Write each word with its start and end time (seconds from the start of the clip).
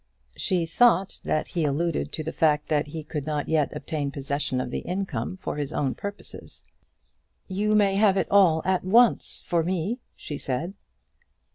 She 0.35 0.65
thought 0.65 1.19
that 1.23 1.49
he 1.49 1.63
alluded 1.63 2.11
to 2.13 2.23
the 2.23 2.31
fact 2.31 2.69
that 2.69 2.87
he 2.87 3.03
could 3.03 3.27
not 3.27 3.47
yet 3.47 3.69
obtain 3.71 4.09
possession 4.09 4.59
of 4.59 4.71
the 4.71 4.79
income 4.79 5.37
for 5.37 5.57
his 5.57 5.71
own 5.71 5.93
purposes. 5.93 6.63
"You 7.47 7.75
may 7.75 7.93
have 7.93 8.17
it 8.17 8.25
all 8.31 8.63
at 8.65 8.83
once, 8.83 9.43
for 9.45 9.61
me," 9.61 9.99
she 10.15 10.39
said. 10.39 10.73